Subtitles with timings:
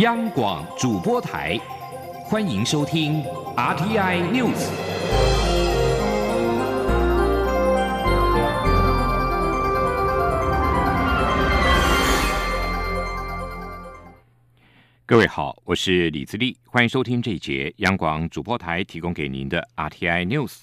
[0.00, 1.60] 央广主播台，
[2.24, 3.22] 欢迎收听
[3.54, 4.70] RTI News。
[15.04, 20.60] 各位好，我是李自立，欢迎收听这一节央广主播台提供给您的 RTI News。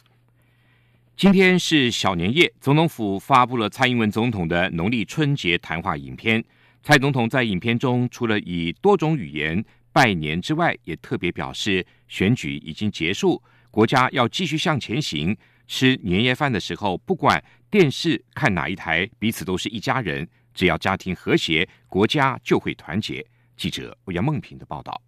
[1.16, 6.44] 今天是小年夜，总统府发布了蔡英文总统的农历春节谈话影片。
[6.88, 9.62] 蔡总统在影片中，除了以多种语言
[9.92, 15.36] 拜年之外，也特别表示选举已经结束，国家要继续向前行。
[15.68, 20.26] 吃年夜饭的时候，不管电视看哪一台，彼此都是一家人。
[20.54, 23.22] 只要家庭和谐，国家就会团结。
[23.58, 25.02] 记者欧阳梦平的报道。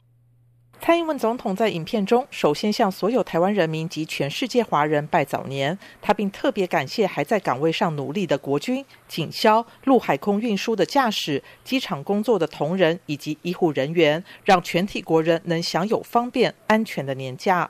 [0.81, 5.77] 蔡英文总统在影片中，首先向所有台湾人民及全世界华人拜早年。
[6.01, 17.69] 他并特别感谢还在岗位上努力的国军、警消、陆海空运输的驾驶、机场工作的同仁以及医护人员，让全体国人能享有方便、安全的年假。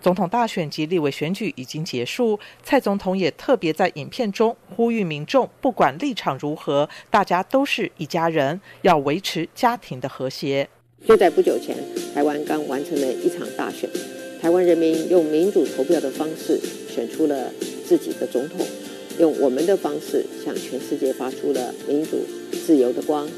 [0.00, 10.68] 总统大选及立委选举已经结束，蔡总统也特别在影片中呼吁民众，不管立场如何，大家都是一家人，要维持家庭的和谐。
[11.04, 11.76] 就在不久前，
[12.14, 13.88] 台湾刚完成了一场大选，
[14.40, 16.58] 台湾人民用民主投票的方式
[16.92, 17.52] 选出了
[17.86, 18.66] 自己的总统，
[19.18, 22.18] 用我们的方式向全世界发出了民主
[22.66, 23.28] 自由的光，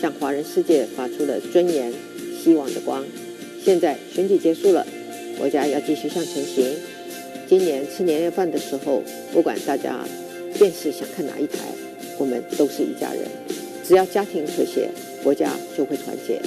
[0.00, 1.92] 向华人世界发出了尊严、
[2.42, 3.04] 希望的光。
[3.64, 4.86] 现在选举结束了，
[5.36, 6.76] 国家要继续向前行。
[7.48, 10.04] 今年吃年夜饭的时候，不管大家
[10.54, 11.58] 电视想看哪一台，
[12.18, 13.22] 我们都是一家人。
[13.82, 14.88] 只要家庭和谐，
[15.24, 16.40] 国家就会团结。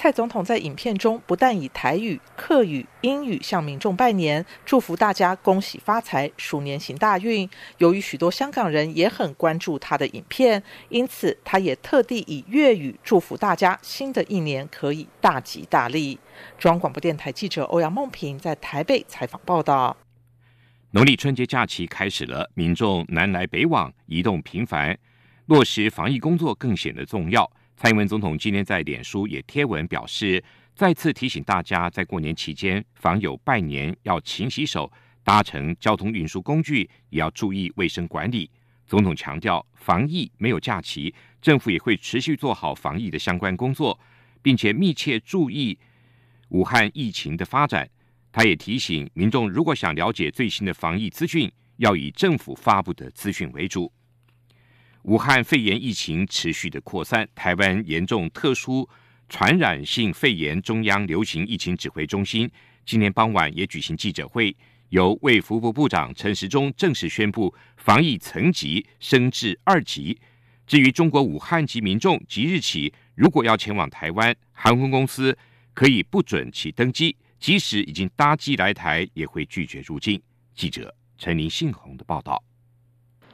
[0.00, 7.50] 蔡总统在影片中不但以台语、客语、英语向民众拜年，祝福大家恭喜发财、鼠年行大运。
[7.78, 16.16] 由于许多香港人也很关注他的影片，因此他也特地以粤语祝福大家新的一年可以大吉大利。
[16.56, 19.96] 中央广播电台记者欧阳梦平在台北采访报道。
[20.92, 24.96] 农历春节假期开始了，民众南来北往，移动频繁，
[25.46, 27.50] 落实防疫工作更显得重要。
[27.80, 30.42] 蔡英文总统今天在脸书也贴文表示，
[30.74, 34.90] 再次提醒大家，在过年期间访友拜年要勤洗手，
[35.22, 38.50] 搭乘交通运输工具也要注意卫生管理。
[38.84, 43.96] 总统强调，防疫没有假期，政府也会持续做好防疫的相关工作，
[44.42, 45.78] 并且密切注意
[46.48, 47.88] 武汉疫情的发展。
[48.32, 53.92] 他也提醒民众，如果想了解最新的防疫资讯，要以政府发布的资讯为主。
[55.08, 58.86] 武汉肺炎疫情持续的扩散，台湾严重特殊
[59.26, 62.46] 传染性肺炎中央流行疫情指挥中心
[62.84, 64.54] 今天傍晚也举行记者会，
[64.90, 70.20] 由卫福部部长陈时中正式宣布防疫层级升至二级。
[70.66, 75.34] 至于中国武汉籍民众，即日起如果要前往台湾，航空公司
[75.72, 80.20] 可以不准其登机，即使已经搭机来台，也会拒绝入境。
[80.54, 82.44] 记者陈林信宏的报道。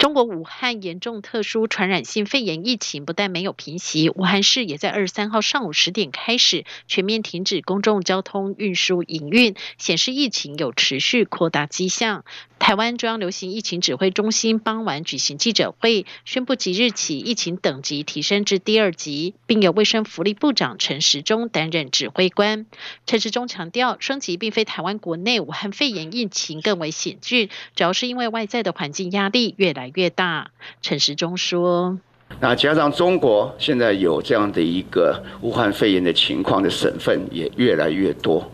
[0.04, 12.26] 中国武汉严重特殊传染性肺炎疫情不但没有平息，武汉市也在二十三号上午十点开始全面停止公众交通运输营运，显示疫情有持续扩大迹象。
[12.64, 22.64] 台湾中央流行疫情指挥中心傍晚举行记者会，宣布即日起疫情等级提升至第二级，并由卫生福利部长陈时中担任指挥官。
[23.04, 30.50] 陈时中强调，升级并非台湾国内武汉肺炎疫情更为险峻，主要是因为外在的环境压力越来越大。
[30.80, 31.98] 陈时中说
[32.40, 38.50] ：“那加上中国现在有这样的一个武汉肺炎的情况的省份也越来越多。”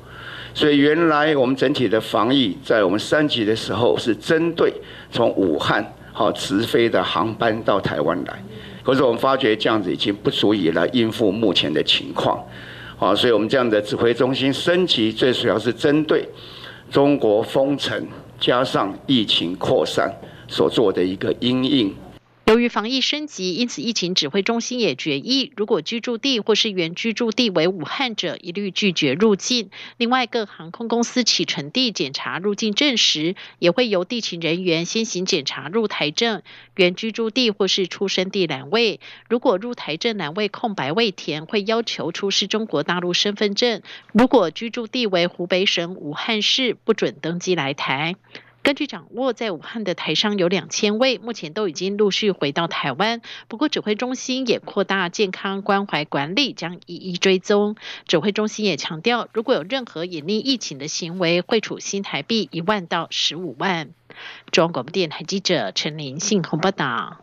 [0.60, 4.70] 所以原来我们整体的防疫，在我们三级的时候是针对
[5.10, 5.82] 从武汉
[6.12, 8.44] 好直飞的航班到台湾来，
[8.84, 12.44] 可是我们发觉这样子已经不足以来应付目前的情况，
[12.98, 16.28] 好，所以我们这样的指挥中心升级，最主要是针对
[16.90, 18.06] 中国封城
[18.38, 20.14] 加上疫情扩散
[20.46, 21.90] 所做的一个因应。
[22.50, 29.70] 由于防疫升级，因此疫情指挥中心也决议，如果居住地或是原居住地为武汉者，一律拒绝入境。
[29.98, 36.42] 另外，各航空公司启程地检查入境证时，也会由地勤人员先行检查入台证、
[36.74, 38.98] 原居住地或是出生地栏位。
[39.28, 43.80] 如果入台证栏位空白未填，会要求出示中国大陆身份证。
[44.12, 48.16] 如果居住地为湖北省武汉市，不准登机来台。
[48.62, 53.22] 根据掌握，在武汉的台商有两千位，目前都已经陆续回到台湾。
[53.48, 57.74] 不过，指挥中心也扩大健康关怀管理，将一一追踪。
[58.06, 63.90] 指挥中心也强调，如果有任何隐匿疫情的行为，会处新台币一万到十五万。
[64.52, 67.22] 中央广播电台记者陈林信鸿报道。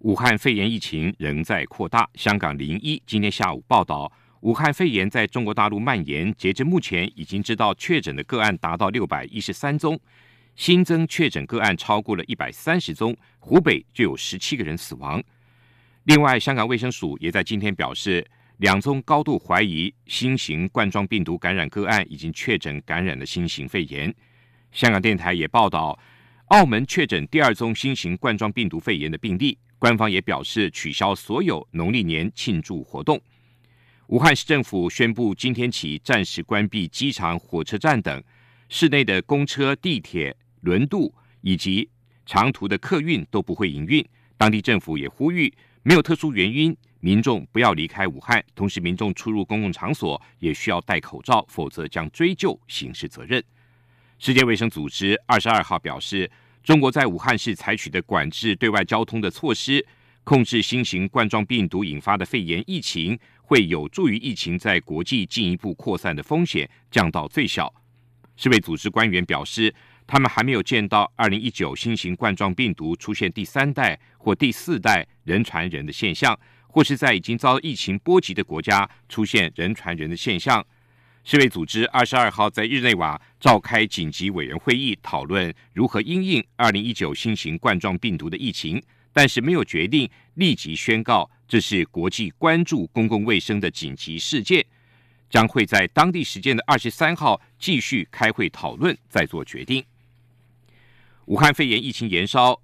[0.00, 2.10] 武汉肺炎疫情仍在扩大。
[2.14, 4.10] 香港零一今天下午报道，
[4.40, 9.98] 武汉肺炎在中国大陆蔓延，截至目前已经知道确诊的个案达到六百一十三宗，
[10.54, 15.22] 新增确诊个案超过了一百三十宗，湖北就有十七个人死亡。
[16.04, 18.24] 另外，香港卫生署也在今天表示，
[18.58, 24.14] 两宗高度怀疑新型冠状病毒感染个案已经确诊感染了新型肺炎。
[24.72, 25.98] 香港电台也报道，
[26.48, 33.20] 澳门确诊第二宗新型冠状病毒肺炎的病例，官方也表示取消所有农历年庆祝活动。
[34.08, 38.22] 武汉市政府宣布，今天起暂时关闭机场、火车站等
[38.68, 41.88] 市内的公车、地铁、轮渡以及
[42.26, 44.04] 长途的客运都不会营运。
[44.36, 45.52] 当地政府也呼吁，
[45.84, 48.44] 没有特殊原因，民众不要离开武汉。
[48.54, 53.40] 同时，民众出入公共场所也需要戴口罩，否则将追究刑事责任。
[54.18, 56.28] 世界卫生组织二十二号表示，
[56.64, 59.86] 中国在武汉市采取的管制对外交通的措施，
[60.24, 63.18] 控制新型冠状病毒引发的肺炎疫情。
[63.44, 67.70] 会有助于疫情在国际进一步扩散的风险降到最小。
[68.34, 69.74] 世卫组织官员表示，
[70.12, 80.62] 他们还没有见到二零一九新型冠状病毒出现第三代或第四代人传人的现象，或是在已经遭疫情波及的国家出现人传人的现象。
[81.24, 88.82] 世卫组织二十二号在日内瓦召开紧急委员会议，讨论如何应应二零一九新型冠状病毒的疫情，
[89.14, 91.30] 但是没有决定立即宣告。
[91.48, 94.62] 这是国际关注公共卫生的紧急事件，
[95.30, 99.82] 将会在当地时间的二十三号继续开会讨论，再做决定。
[101.32, 102.60] 武汉肺炎疫情延烧，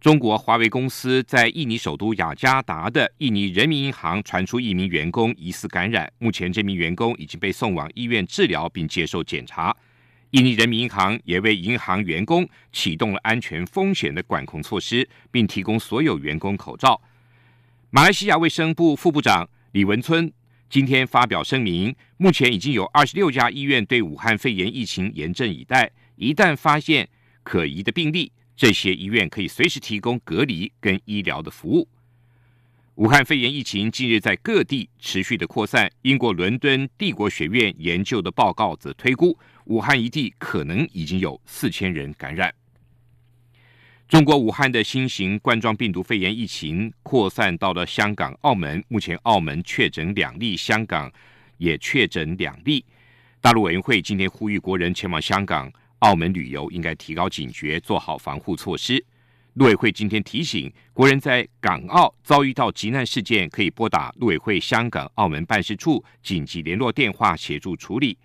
[0.00, 9.72] 中国华为公司在印尼首都雅加达的印尼人民银行传出一名员工疑似感染，目前这名员工已经被送往医院治疗并接受检查。
[10.30, 17.00] 印尼人民银行也为银行员工启动了安全风险的管控措施，并提供所有员工口罩。
[17.90, 20.28] 马来西亚卫生部副部长李文村
[20.68, 27.08] 今天发表声明，目前已经有二十六家医院对武汉肺炎疫情严阵以待，一旦发现
[27.48, 31.88] 可疑的病例，这些医院可以随时提供隔离跟医疗的服务。
[32.96, 42.52] 武汉肺炎疫情近日在各地持续的扩散，英国伦敦帝国学院研究的报告则推估，武汉一地可能已经有四千人感染。
[44.06, 51.10] 中国武汉的新型冠状病毒肺炎疫情扩散到了香港、澳门，目前澳门确诊两例，香港
[51.56, 52.84] 也确诊两例。
[53.40, 59.04] 大陆委员会今天呼吁国人前往香港、澳门旅游，应该提高警觉，做好防护措施。
[59.54, 68.16] 陆委会今天提醒国人，在港澳遭遇到急难事件，可以拨打陆委会香港、澳门办事处紧急联络电话协助处理。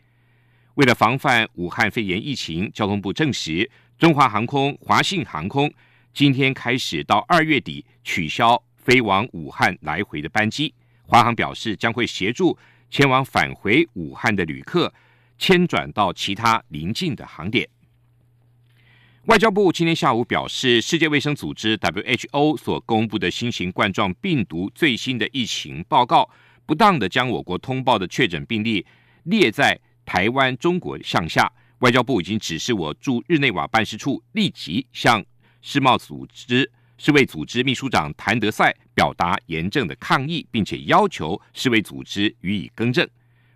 [0.75, 3.69] 为了防范武汉肺炎疫情，交通部证实。
[3.97, 5.71] 中华航空、华信航空
[6.13, 10.73] 今天开始到二月底取消飞往武汉来回的班机。
[11.03, 12.57] 华航表示将会协助
[12.89, 14.93] 前往返回武汉的旅客
[15.45, 17.67] 迁转到其他邻近的航点。
[19.25, 26.29] 外交部今天下午表示，世界卫生组织 WHO 所公布的新型冠状病毒最新的疫情报告，
[26.65, 28.85] 不当的将我国通报的确诊病例
[29.23, 31.51] 列在台湾、中国项下。
[31.79, 35.21] 外交部已经指示我驻日内瓦办事处立即向
[35.61, 43.05] 世贸组织世卫组织秘书长谭德赛表达严正的抗议，并且要求世卫组织予以更正。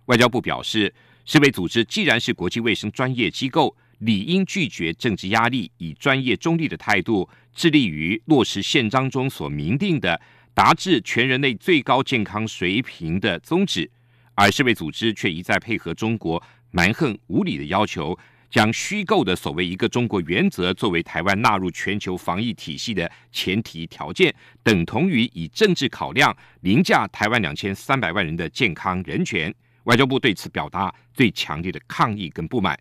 [0.04, 0.92] 外交部表示，
[1.30, 10.18] 世卫组织既然是国际卫生专业机构，理应拒绝政治压力，以专业中立的态度，致力于落实宪章中所明定的
[10.54, 13.90] 达至全人类最高健康水平的宗旨。
[14.36, 16.42] 而世卫组织却一再配合中国。
[16.70, 18.18] 蛮横无理的要求，
[18.48, 29.54] 将虚构的所谓“一个中国”原则作为台湾纳入全球防疫体系的前提条件，等同于以政治考量凌驾台湾两千三百万人的健康人权。
[29.88, 32.78] 外交部对此表达最强烈的抗议跟不满。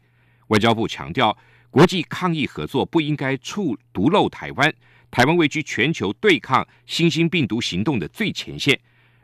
[0.47, 1.35] 外交部强调，
[1.71, 4.73] 国际抗疫合作不应该触独漏台湾，
[5.09, 8.79] 台湾位居全球对抗新兴病毒行动的最前线，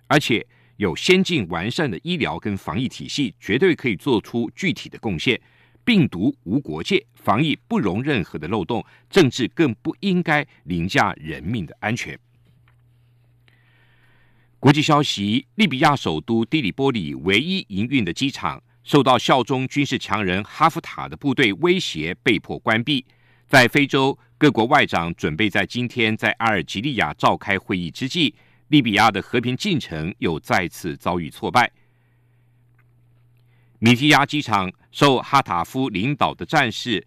[0.08, 0.46] 而且。
[0.78, 5.40] 有先进完善的医疗跟防疫体系，绝对可以做出具体的贡献。
[5.86, 12.18] 病毒无国界，防疫不容任何的漏洞，政治更不应该凌驾人命的安全。
[14.64, 23.06] 国际消息：利比亚首都迪里波里唯一营运的机场，受到效忠军事强人哈夫塔的部队威胁，被迫关闭。
[23.46, 28.34] 在非洲各国外长准备在今天在阿尔及利亚召开会议之际。
[28.70, 31.70] 利比亚的和平进程又再次遭遇挫败。
[33.80, 37.06] 米提亚机场受哈塔夫领导的战士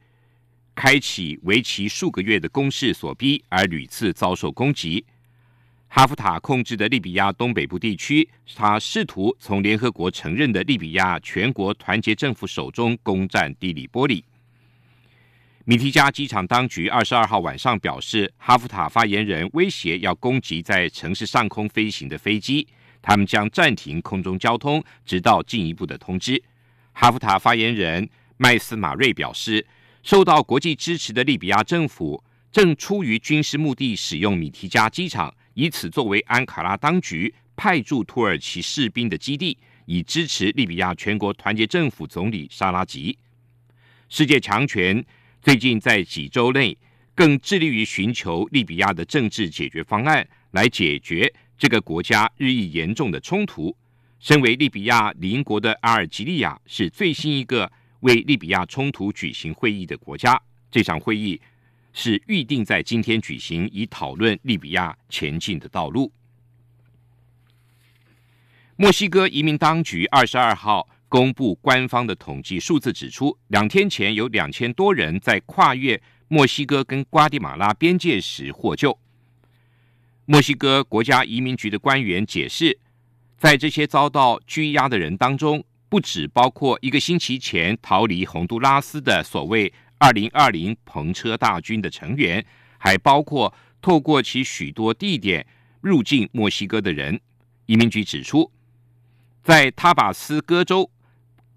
[0.74, 5.02] 开启为期数个月的攻势所逼，而屡次遭受攻击。
[5.88, 14.22] 哈夫塔控制的利比亚东北部地区，他试图从联合国承认的利比亚全国团结政府手中攻占地理玻璃。
[15.64, 22.66] 米提加机场当局二十二号晚上表示，哈夫塔发言人威胁要攻击在城市上空飞行的飞机，
[23.00, 26.40] 他们将暂停空中交通，直到进一步的通知。
[26.92, 29.66] 哈夫塔发言人麦斯马瑞表示，
[30.02, 43.18] 受到国际支持的利比亚政府正出于军事目的使用米提加机场，以此作为安卡拉当局派驻土耳其士兵的基地，以支持利比亚全国团结政府总理沙拉吉。
[44.08, 45.04] 世界强权。
[45.40, 46.76] 最近在几周内，
[47.14, 53.74] 更致力于寻求利比亚的政治解决方案，来解决这个国家日益严重的冲突。
[54.18, 57.70] 身为利比亚邻国的阿尔及利亚是最新一个
[58.00, 60.38] 为利比亚冲突举行会议的国家。
[60.68, 61.40] 这场会议
[61.98, 66.12] 是预定在今天举行，以讨论利比亚前进的道路。
[68.76, 70.88] 墨西哥移民当局二十二号。
[71.08, 78.98] 公布官方的统计数字指出，两天前有两千多人在跨越墨西哥跟瓜地马拉边界时获救。
[80.24, 82.76] 墨西哥国家移民局的官员解释，
[83.38, 92.44] 在这些遭到拘押的人当中，不只包括一个星期前逃离洪都拉斯的所谓“二零二零篷车大军”的成员，
[92.78, 95.46] 还包括透过其许多地点
[95.80, 97.20] 入境墨西哥的人。
[97.66, 98.50] 移民局指出，
[99.42, 100.90] 在塔巴斯哥州。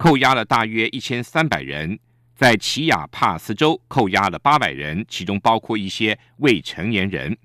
[0.01, 1.99] 扣押了大约一千三百人，
[2.33, 7.37] 在奇亚帕斯州扣押了八百人，其中包括一些未成年人。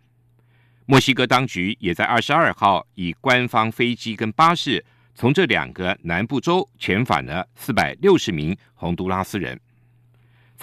[0.86, 4.84] 墨西哥当局也在二十二号以官方飞机跟巴士
[5.16, 9.60] 从这两个南部州遣返了四百六十名洪都拉斯人。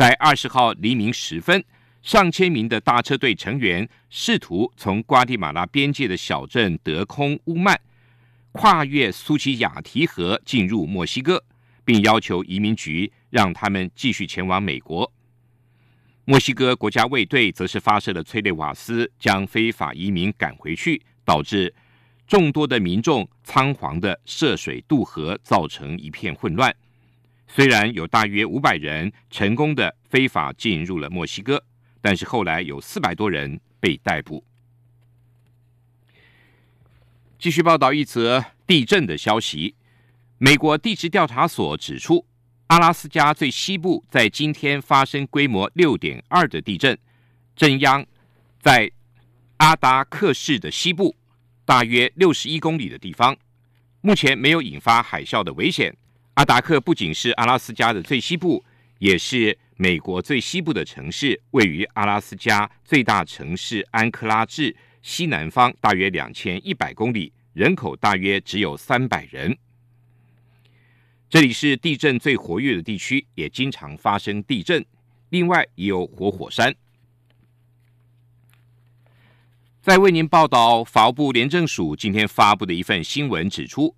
[0.01, 1.63] 在二十号黎明时分，
[2.01, 7.79] 上千名的大车队成员试图从瓜地马拉边界的小镇德空乌曼
[8.51, 11.43] 跨越苏奇亚提河进入墨西哥。
[11.85, 15.13] 并要求移民局让他们继续前往美国。
[16.25, 21.71] 墨西哥国家卫队则是发射了催泪瓦斯，将非法移民赶回去，导致
[22.25, 26.75] 众多的民众仓皇的涉水渡河，造成一片混乱。
[27.53, 31.61] 虽然有大约五百人成功的非法进入了墨西哥，
[31.99, 34.41] 但是后来有四百多人被逮捕。
[37.37, 39.75] 继续报道一则地震的消息。
[40.37, 42.25] 美国地质调查所指出，
[42.67, 46.97] 阿拉斯加最西部在今天发生规模六点二的地震，
[47.53, 48.05] 震央
[48.61, 48.89] 在
[49.57, 51.13] 阿达克市的西部，
[51.65, 53.35] 大约六十一公里的地方。
[53.99, 55.93] 目前没有引发海啸的危险。
[56.41, 58.65] 阿达克不仅是阿拉斯加的最西部，
[58.97, 69.55] 也是美国最西部的城市，位于阿拉斯加最大城市安克拉治西南方大约两千一百公里，人口大约只有三百人。
[71.29, 74.83] 这里是地震最活跃的地区，也经常发生地震。
[75.29, 76.73] 另外，也有活火山。
[79.83, 83.95] 在为您报道，法务部廉政署今天发布的一份新闻指出，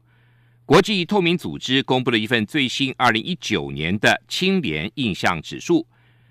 [0.66, 5.86] 国际透明组织公布了一份最新二零一九年的清廉印象指数，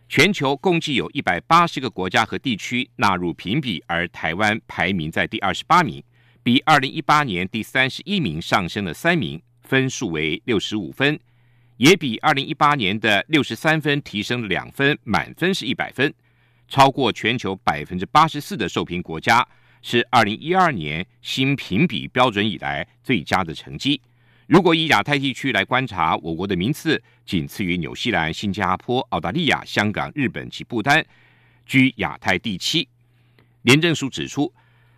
[0.08, 6.02] 全球共计有一百八十个国家和地区纳入评比，而台湾排名在第二十八名，
[6.42, 9.40] 比二零一八年第三十一名上升了三名。
[9.60, 11.18] 分数为六十五分，
[11.76, 16.12] 也比二零一八年的六十三分提升了两分，满分是一百分，
[16.68, 19.46] 超过全球百分之八十四的受评国家，
[19.82, 24.00] 是二零一二年新评比标准以来最佳的成绩。
[24.46, 31.04] 如果以亚太地区来观察，我国的名次仅次于纽西兰、新加坡、澳大利亚、香港、日本及不丹，
[31.64, 32.88] 居亚太第七。
[33.62, 34.52] 廉政署指出。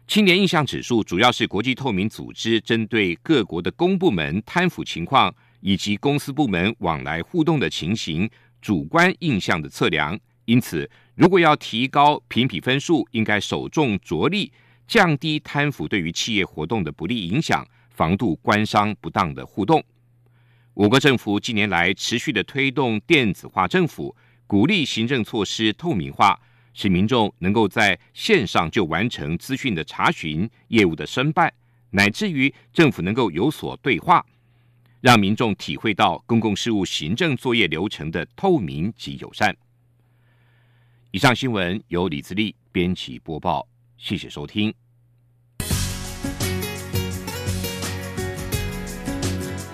[0.06, 8.28] 青年印象指数主要是国际透明组织针对各国的公部门贪腐情况以及公司部门往来互动的情形
[8.60, 10.20] 主观印象的测量。
[10.44, 14.52] 因此，如果要提高评比分数，应该首重着力
[14.86, 19.82] 降低贪腐对于企业活动的不利影响，防度官商不当的互动。
[20.74, 24.14] 我国政府近年来持续的推动电子化政府，
[24.46, 26.38] 鼓励行政措施透明化。
[26.76, 31.54] 使民众能够在线上就完成资讯的查询、业务的申办，
[31.90, 34.26] 乃至于政府能够有所对话，
[35.00, 39.56] 让民众体会到公共事务行政作业流程的透明及友善。
[41.12, 44.74] 以上新闻由李自力编辑播报，谢谢收听。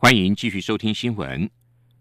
[0.00, 1.50] 欢迎继续收听新闻。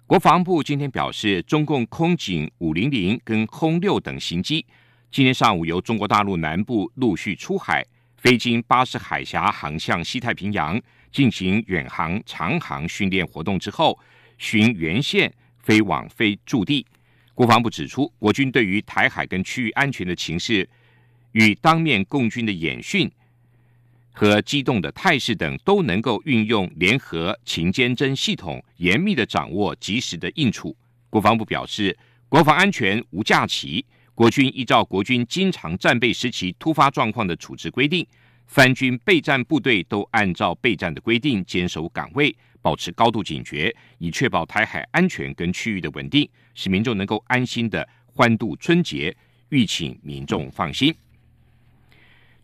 [0.06, 4.64] 国防部今天表示，中共空警五零零跟轰六等型机
[5.10, 7.84] 今天上午由中国大陆南部陆续出海，
[8.16, 10.80] 飞经巴士海峡，航向西太平洋
[11.12, 13.98] 进行远航、长航训练活动之后，
[14.38, 15.34] 循原线。
[15.64, 16.86] 飞往非驻地，
[17.34, 20.70] 国防部指出，国军对于台海跟区域安全的情势，
[21.32, 23.12] 与当面共军的演训
[24.18, 30.76] 和机动的态势等，都能够运用联合情监侦系统，严密的掌握，及时的应处。
[31.08, 31.96] 国防部表示，
[32.28, 38.04] 国防安全无假期，国军依照国军经常战备时期突发状况的处置规定，
[38.48, 42.36] 三军备战部队都按照备战的规定坚守岗位。
[42.60, 49.16] 保持高度警觉，以确保台海安全跟区域的稳定，使民众能够安心的欢度春节。
[49.50, 50.92] 欲请民众放心。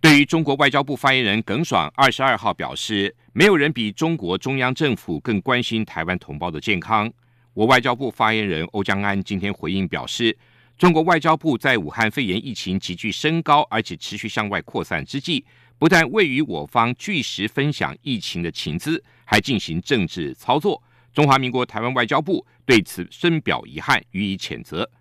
[0.03, 7.09] 对于中国外交部发言人耿爽二十二号表示，没有人比中国中央政府更关心台湾同胞的健康。
[7.53, 10.37] 我外交部发言人欧江安今天回应表示，
[10.77, 15.45] 中国外交部在武汉肺炎疫情急剧升高，而且持续向外扩散之际。
[15.79, 20.83] 不但未与我方据实分享疫情的情资，还进行政治操作。
[21.13, 24.91] 中华民国台湾外交部对此深表遗憾，予以谴责。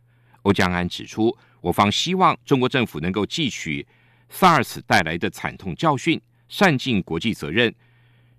[0.43, 3.85] 欧江安指出，我方希望中国政府能够汲取
[4.33, 7.73] SARS 带来的惨痛教训，善尽国际责任，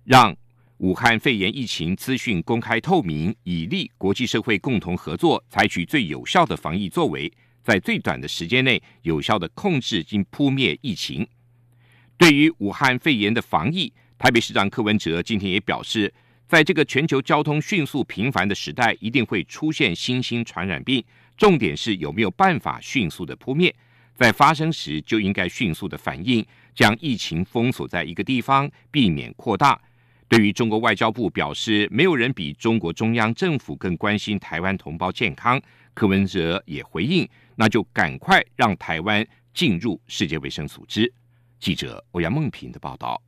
[0.04, 0.36] 让
[0.78, 7.32] 武汉肺炎疫情资讯公开透明，以利国际社会共同合作，采取最有效的防疫作为，
[7.62, 11.26] 在最短的时间内有效的控制并扑灭疫情。
[12.16, 16.12] 对于武汉肺炎的防疫，台北市长柯文哲今天也表示，
[16.46, 21.02] 在这个全球交通迅速频繁的时代，一定会出现新兴传染病。
[21.36, 23.74] 重点是有没有办法迅速的扑灭，
[24.14, 29.80] 在发生时就应该迅速的反应，将疫情封锁在一个地方，避免扩大。
[30.28, 35.60] 对于中国外交部表示，没有人比中国中央政府更关心台湾同胞健康，
[35.92, 41.12] 柯文哲也回应，那就赶快让台湾进入世界卫生组织。
[41.58, 43.20] 记者欧阳梦平的报道。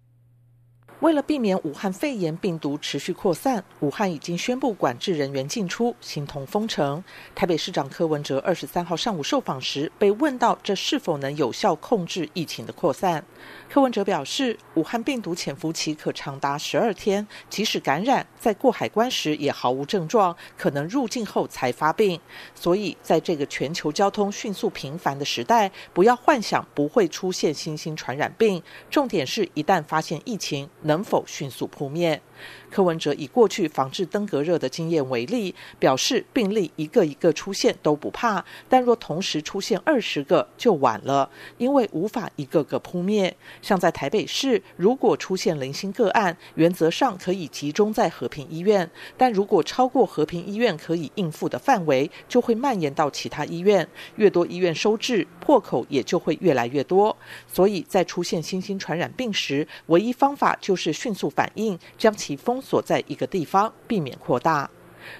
[1.00, 7.04] 为了避免武汉肺炎病毒持续扩散，武汉已经宣布管制人员进出，形同封城。
[7.34, 13.22] 台北市长柯文哲二十三号上午受访时，被问到这是否能有效控制疫情的扩散，
[13.68, 22.18] 柯文哲表示，武汉病毒潜伏期可长达十二天，即使感染，在过海关时也毫无症状，可能入境后才发病。
[22.54, 28.62] 所以，在这个全球交通迅速频繁的时代，不要幻想不会出现新兴传染病。
[28.90, 30.66] 重点是一旦发现疫情。
[30.86, 32.22] 能否迅速扑灭？
[32.70, 43.34] 柯文哲以过去防治登革热的经验为例，表示病例一个一个出现都不怕，但若同时出现二十个就晚了，因为无法一个个扑灭。
[43.62, 57.16] 像在台北市，如果出现零星个案，原则上可以集中在和平医院，但如果超过和平医院可以应付的范围，就会蔓延到其他医院，越多医院收治，破口也就会越来越多。
[57.46, 62.56] 所以在出现新兴传染病时，唯一方法就是迅速反应，将封。
[62.60, 64.68] 锁在一个地方，避免扩大。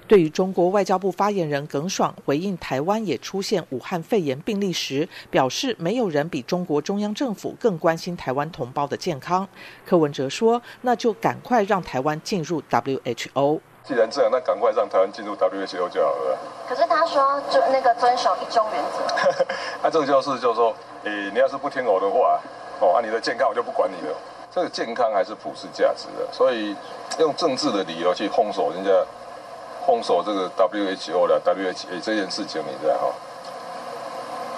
[0.09, 9.47] 对于中国外交部发言人耿爽回应台湾也出现武汉肺炎病例时，表示没有人比中国中央政府更关心台湾同胞的健康。
[9.85, 13.61] 柯文哲说：“那就赶快让台湾进入 WHO。
[13.85, 16.39] 既然这样，那赶快让台湾进入 WHO 就好了。”
[16.69, 19.47] 可是他说：“就那个遵守一中原则。
[19.85, 22.41] ”那这个就是，就是说，诶，你要是不听我的话，
[22.81, 24.15] 哦，啊，你的健康我就不管你了。
[24.57, 26.75] 这个健康还是普世价值的，所以
[27.19, 28.91] 用政治的理由去封锁人家，
[29.87, 33.13] 封锁这个 WHO 的 WHA 这件事情，你知道哈，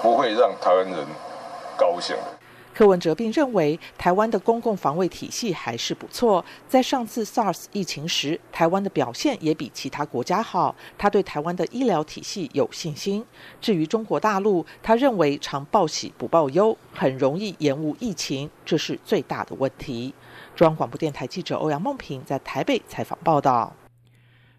[0.00, 1.04] 不会让台湾人
[1.76, 2.38] 高兴的。
[2.78, 6.44] 柯文哲并认为，台湾的公共防卫体系还是不错。
[6.68, 10.76] 在上次 SARS 疫情时，台湾的表现也比其他国家好。
[10.96, 13.24] 他对台湾的医疗体系有信心。
[13.60, 20.14] 至于中国大陆，他认为常报喜不报忧，很容易延误疫情，这是最大的问题。
[20.54, 23.74] 中央广播电台记者欧阳梦平在台北采访报道。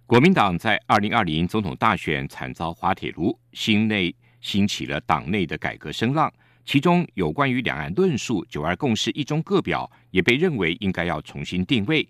[0.05, 6.29] 国民党在二零二零总统大选惨遭滑铁卢，心内兴起了党内的改革声浪。
[6.69, 12.07] 其中有关于两岸论述“九二共识”一中各表，也被认为应该要重新定位。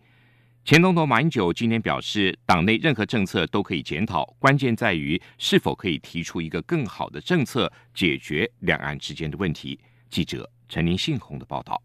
[0.65, 9.79] 前总统马英九今天表示，党内任何政策都可以检讨，关键在于是否可以提出一个更好的政策，解决两岸之间的问题。
[10.09, 11.81] 记者陈林信宏的报道。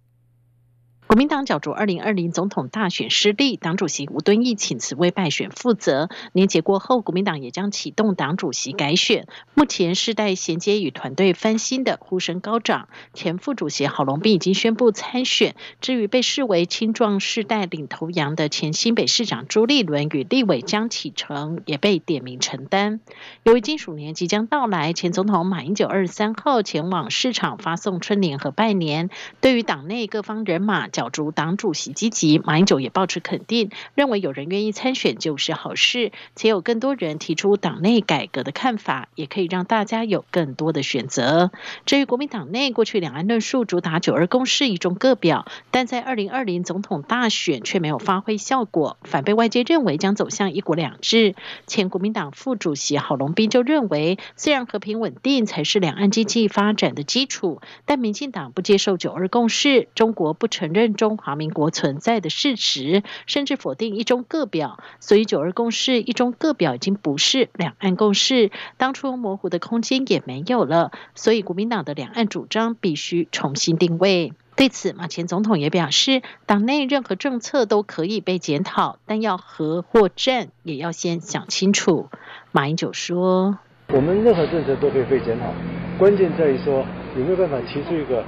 [1.07, 6.09] 国民党角逐二零二零总统大选失利，党主席吴敦义请辞为败选负责。
[6.33, 9.29] 年节过后，国民党也将启动党主席改选。
[9.53, 15.55] 目前世代衔接与团队翻新的呼声高涨，前副主席郝龙斌已经宣布参选。
[15.81, 22.99] 至于被视为青壮世代领头羊的前新北市长朱立伦与立委江启臣也被点名承担。
[23.45, 29.11] 由于金属年即将到来，前总统马英九二十三号前往市场发送春联和拜年。
[29.41, 41.51] 对于党内各方人马角逐党主席积极，马英九也保持肯定，认为有人愿意参选就是好事，且有更多人提出党内改革的看法，也可以让大家有更多的选择。
[41.85, 51.35] 至于国民党内过去两岸论述主打九二共识一中各表，但在二零二零总统大选却没有发挥效果，反被外界认为将走向一国两制。
[51.67, 74.35] 前国民党副主席郝龙斌就认为，虽然和平稳定才是两岸经济发展的基础，但民进党不接受九二共识，中国不承认中华民国存在的事实，甚至否定一中各表，所以九二共识一中各表已经不是两岸共识，当初模糊的空间也没有了，所以国民党的两岸主张必须重新定位。
[74.57, 82.09] 对此，马前总统也表示，党内任何政策都可以被检讨，但要和或战，也要先想清楚。
[82.53, 83.59] 马英九说
[83.91, 85.53] ：“我们任何政策都可以被检讨，
[85.99, 88.25] 关键在于说有没有办法提出一个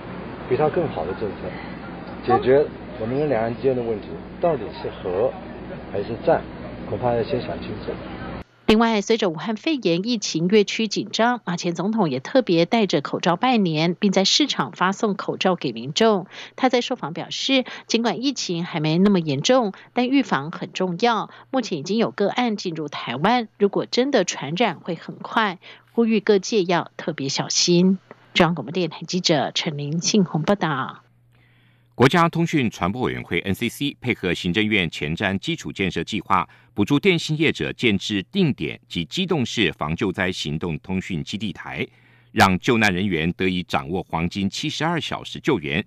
[0.48, 1.46] 比它更好的政策，
[2.26, 2.66] 解决
[3.00, 4.08] 我们跟两岸之间的问题，
[4.40, 5.32] 到底是和
[5.92, 6.42] 还是战，
[6.90, 7.92] 恐怕要先想清楚。”
[8.66, 16.26] 另外，随着武汉肺炎疫情越趋紧张，马前总统也特别戴着口罩拜年，并在市场发送口罩给民众。
[16.56, 21.30] 他在受访表示，尽管疫情还没那么严重，但预防很重要。
[21.52, 25.60] 目前已经有个案进入台湾，如果真的传染会很快，
[25.92, 27.98] 呼吁各界要特别小心。
[28.34, 31.05] 中央广播电台记者陈林信宏报道。
[31.96, 41.88] 国家通讯传播委员会 NCC 配合行政院前瞻基础建设计划，补助电信业者建制定点及机动式防救灾行动通讯基地台，
[42.32, 45.82] 让救难人员得以掌握黄金七十二小时救援。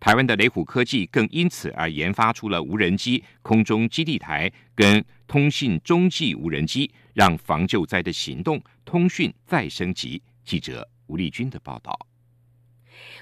[0.00, 10.22] 台湾的雷虎科技更因此而研发出了无人机空中基地台跟通信中继无人机，让防救灾的行动通讯再升级。
[10.42, 12.09] 记者吴丽君的报道。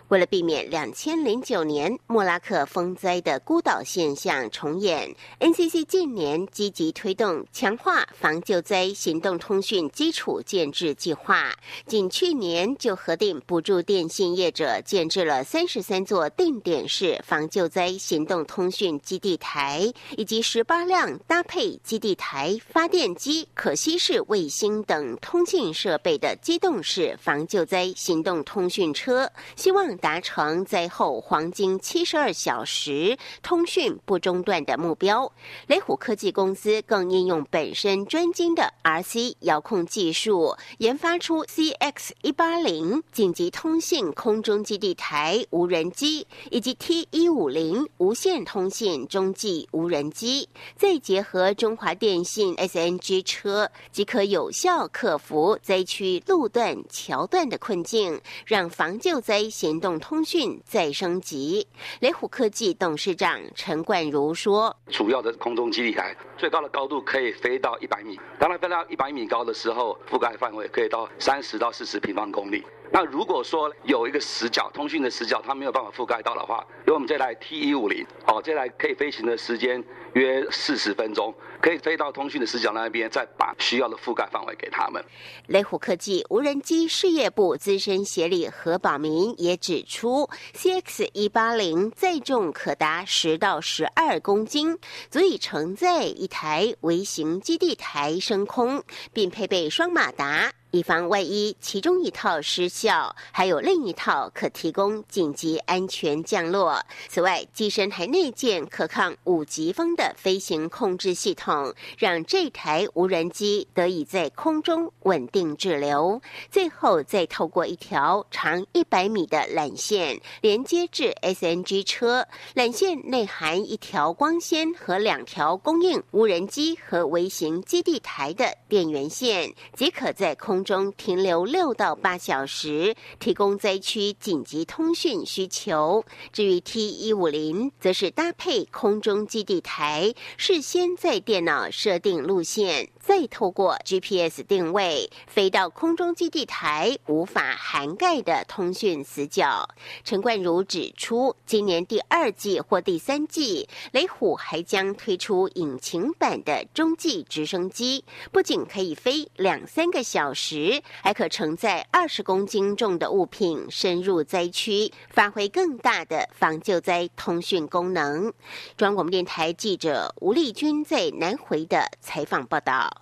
[0.09, 11.55] 为了避免两千零九年莫拉克风灾的孤岛现象重演，NCC 近年积极推动强化防救灾行动通讯基础建制计划。
[11.87, 29.98] 仅去年就核定补助电信业者建制了三十三座定点式防救灾行动通讯基地台，以及十八辆搭配基地台、发电机、可吸式卫星等通信设备的机动式防救灾行动通讯车，希望。
[29.99, 35.31] 达成灾后黄金七十二小时通讯不中断的目标。
[35.67, 59.88] 雷虎科技公司更应用本身专精的 RC 遥控技术，研发出 CX 一八零紧急通信空中基地台无人机，以及 T 一五零无线通信中继无人机，再结合中华电信 SNG 车，即可有效克服灾区路段桥段的困境，让防救灾行动。
[59.97, 61.69] 通讯再升级，
[62.01, 72.65] 雷虎科技董事长陈冠如说：“主要的空中基地台最高的高度可以飞到一百米，当然飞到一百米高的时候，覆盖范围可以到三十到四十平方公里。
[72.91, 79.83] 那如果说有一个死角，通讯的死角它没有办法覆盖到的话，因为我们这台 T 一五零，哦，这台可以飞行的时间。”
[80.15, 85.05] 约四十分钟，可以飞到通讯的死角那边，再把需要的覆盖范围给他们。
[85.49, 94.79] 雷虎科技无人机事业部资深协理何宝明也指出，CX 一八零载重可达十到十二公斤，
[95.11, 100.51] 足以承载一台微型基地台升空，并配备双马达。
[100.71, 106.79] 以防万一其中一套失效，还有另一套可提供紧急安全降落。
[107.09, 116.21] 此外，机身还内建可抗五级风的飞行控制系统，让这台无人机得以在空中稳定滞留。
[116.51, 130.58] 最后，再透过一条长一百米的缆线连接至 SNG 车，缆线内含一条光纤和两条供应无人机和微型基地台的电源线，即可在空。
[130.63, 136.05] 中停留六到八小时，提供灾区紧急通讯需求。
[136.33, 142.89] 至于 T 一五零，则是搭配空中基地台，事先在电脑设定路线。
[143.09, 149.67] 再透过 GPS 定位飞到空中基地台，无法涵盖的通讯死角。
[150.05, 168.31] 陈冠如指出，今年第二季或第三季，雷虎还将推出引擎版的中继直升机，不仅可以飞两三个小时，还可承载二十公斤重的物品深入灾区，发挥更大的防救灾通讯功能。
[168.77, 172.98] 中央广播电台记者吴丽君在南回的采访报道。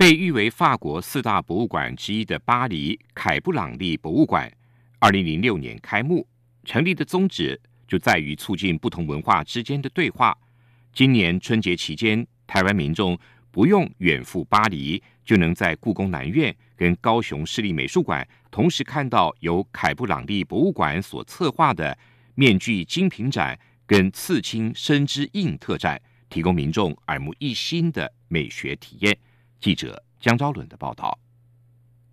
[0.00, 4.50] 被誉为法国四大博物馆之一的巴黎凯布朗利博物馆，
[4.98, 6.26] 二零零六年开幕，
[6.64, 10.34] 成立的宗旨就在于促进不同文化之间的对话。
[10.94, 13.18] 今年春节期间，台湾民众
[13.50, 21.98] 不用远赴巴黎，就能在故宫南院跟高雄市立美术馆同时看到由凯布朗利博物馆所策划的
[22.34, 29.14] 面具精品展跟刺青生之印特展，提供民众耳目一新的美学体验。
[29.60, 31.18] 记者江昭伦的报道：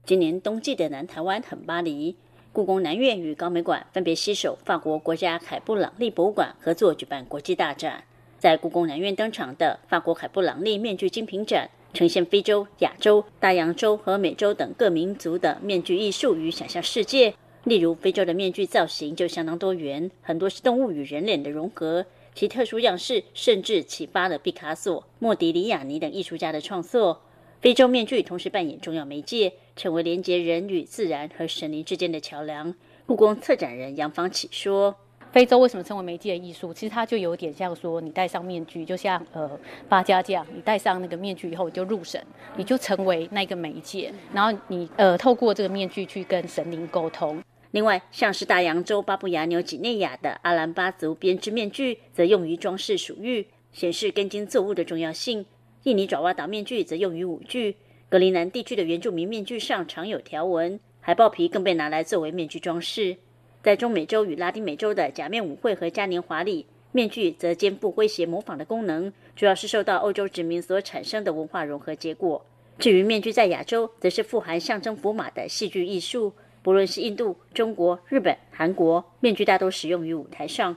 [0.04, 2.18] 今年冬季的南台湾很巴黎，
[2.52, 8.04] 故宫南院与高美馆分别携手法国国家凯布朗利博物馆合作举办国际大展。
[8.38, 17.34] 在故宫南院登场的法国凯布朗利面具精品展，呈现非洲、亚洲、大洋洲和美洲等各民族的面具艺术与想象世界。
[17.64, 22.06] 例如，非洲的面具造型就相当多元，很多是动物与人脸的融合，
[22.36, 27.22] 其特殊样式甚至启发了毕卡索、莫迪里亚尼等艺术家的创作。
[27.68, 32.74] 非洲面具同时扮演重要媒介，成为连接人与自然和神灵之间的桥梁。
[33.06, 34.96] 故宫策展人杨芳启说
[35.34, 36.74] ：“非洲为什么称为媒介艺术？
[36.74, 42.26] 其实它就有点像说，你戴上面具，就像呃八家将，你戴上那个面具以后，你就入神，
[42.56, 47.44] 你就成为那个媒介，然后你呃透过这个面具去跟神灵沟通。
[47.72, 55.46] 另外，像是大洋洲巴布亚纽几内亚的阿兰巴族编织面具，则用于装饰属玉，显示根茎作物的重要性。”
[55.88, 57.78] 印尼爪哇岛面具则用于舞剧，
[58.10, 63.16] 格陵兰地区的原住民面具上常有条纹，海豹皮更被拿来作为面具装饰。
[63.64, 72.46] 在中美洲与拉丁美洲的假面舞会和嘉年华里，面具则肩负诙谐模仿的功能，主要是受到欧洲殖民所产生的文化融合结果。
[72.78, 80.76] 至于面具在亚洲，则是富含象征符码的戏剧艺术，不论是印度、中国、日本、韩国，面具大多使用于舞台上。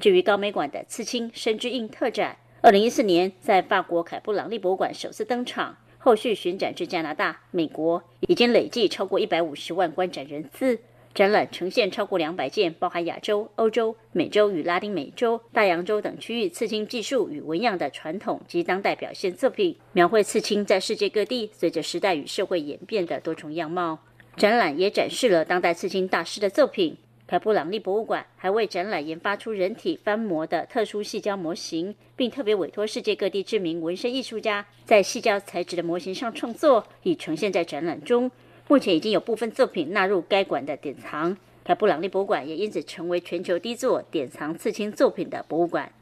[0.00, 2.38] 至于高美馆的刺青生之印特展。
[2.60, 10.80] 二零一四年，在法国凯布朗利博物馆首次登场，后续巡展至加拿大、美国，已经累计超过一百五十万观展人次。
[11.14, 24.00] 展览呈现超过两百件，包含亚洲、欧洲、美洲与拉丁美洲、大洋洲等区域刺青技术与纹样的传统及当代表现作品，描绘刺青在世界各地随着时代与社会演变的多重样貌。
[24.36, 26.96] 展览也展示了当代刺青大师的作品。
[27.28, 38.30] 凯布朗利博物馆还为展览研发出人体翻模的特殊细胶模型，并特别委托世界各地知名纹身艺术家在细胶材质的模型上创作，已呈现在展览中。
[38.66, 41.36] 目前已经有部分作品纳入该馆的典藏。
[41.64, 45.92] 凯布朗利博物馆也因此成为全球第一座典藏刺青作品的博物馆。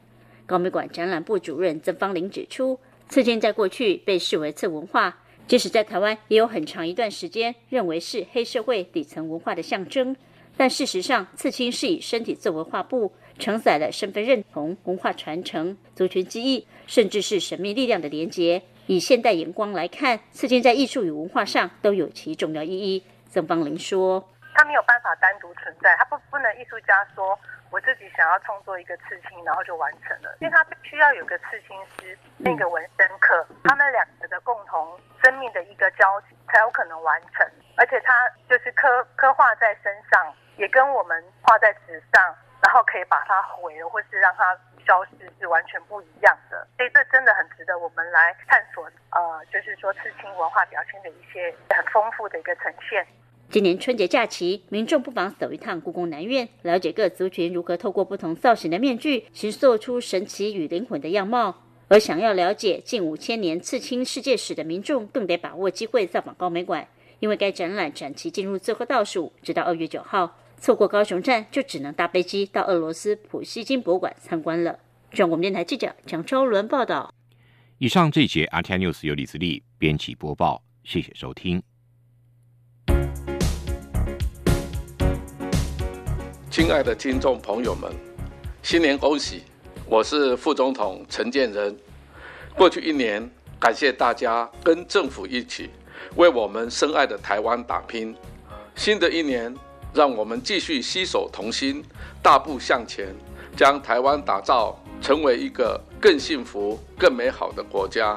[0.45, 10.15] 高美馆展览部主任曾芳玲指出，刺青在过去被视为次文化，即使在台湾也有很长一段时间认为是黑社会底层文化的象征。
[10.57, 18.63] 但事实上，刺青是以身体作为画布，承载了身份认同、文化传承、族群记忆，甚至是神秘力量的连结。
[18.87, 23.05] 以现代眼光来看，刺青在艺术与文化上都有其重要意义。
[23.29, 27.37] 曾芳玲说：“它没有办法单独存在，它不不能艺术家说
[27.69, 37.45] 我自己想要创作一个刺青，然后就完成了，因为它必须要有个刺青师，那个纹身客，他们两个的共同生命的一个交集，才有可能完成。
[37.75, 38.13] 而且它
[38.49, 46.67] 就是刻刻画在身上。”也跟我们画在纸上，然后可以把它毁了，或是让它消失，是完全不一样的。
[46.77, 48.85] 所以这真的很值得我们来探索。
[49.11, 53.05] 呃，就是说刺青文化表现的一些很丰富的一个呈现。
[53.49, 61.55] 今年春节假期，民众不妨走一趟故宫南院，了解各族群如何透过不同造型的面具，形塑出神奇与灵魂的样貌。
[61.87, 66.85] 而想要了解近五千年刺青世界史的民众，更得把握机会造访高美馆，
[67.19, 70.37] 因为该展览展期进入最后倒数，直到二月九号。
[70.59, 74.79] 错过高雄站，就只能搭飞机到俄罗斯普希金博物馆参观了。
[75.11, 77.13] 中国电台记者蒋超伦报道。
[77.77, 81.61] 以上这一节《阿 News》由李自力编辑播报，谢谢收听。
[86.49, 87.93] 亲爱的听众朋友们，
[88.63, 89.43] 新年恭喜！
[89.85, 91.77] 我是副总统陈建仁。
[92.55, 95.69] 过去一年，感谢大家跟政府一起
[96.15, 98.15] 为我们深爱的台湾打拼。
[98.75, 99.55] 新的一年。
[99.97, 101.83] 让我们继续携手同心，
[102.21, 103.07] 大步向前，
[103.55, 108.15] 将台湾打造成为一个更幸福、更美好的国家。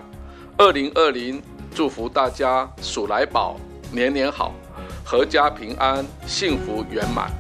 [0.58, 1.42] 二零二零，
[1.74, 3.58] 祝福大家鼠来宝
[3.90, 4.52] 年年好，
[5.06, 7.39] 阖家平安，幸福圆满。